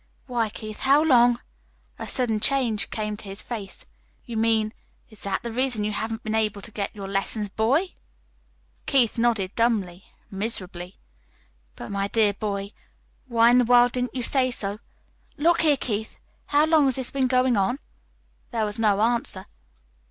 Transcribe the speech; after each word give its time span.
"Why, 0.25 0.49
Keith, 0.49 0.79
how 0.79 1.03
long" 1.03 1.41
A 1.99 2.07
sudden 2.07 2.39
change 2.39 2.89
came 2.89 3.17
to 3.17 3.25
his 3.25 3.43
face. 3.43 3.85
"You 4.25 4.35
mean 4.35 4.73
is 5.11 5.21
that 5.21 5.43
the 5.43 5.51
reason 5.51 5.83
you 5.83 5.91
haven't 5.91 6.23
been 6.23 6.33
able 6.33 6.63
to 6.63 6.71
get 6.71 6.95
your 6.95 7.07
lessons, 7.07 7.49
boy?" 7.49 7.93
Keith 8.87 9.19
nodded 9.19 9.53
dumbly, 9.55 10.05
miserably. 10.31 10.95
"But, 11.75 11.91
my 11.91 12.07
dear 12.07 12.33
boy, 12.33 12.71
why 13.27 13.51
in 13.51 13.59
the 13.59 13.65
world 13.65 13.91
didn't 13.91 14.15
you 14.15 14.23
say 14.23 14.49
so? 14.49 14.79
Look 15.37 15.61
here, 15.61 15.77
Keith, 15.77 16.17
how 16.47 16.65
long 16.65 16.85
has 16.85 16.95
this 16.95 17.11
been 17.11 17.27
going 17.27 17.55
on?" 17.55 17.77
There 18.49 18.65
was 18.65 18.79
no 18.79 19.01
answer. 19.01 19.45